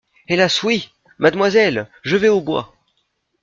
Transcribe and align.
Hélas, 0.27 0.63
oui! 0.63 0.89
mademoiselle! 1.19 1.87
je 2.01 2.15
vais 2.17 2.27
au 2.29 2.41
bois! 2.41 2.73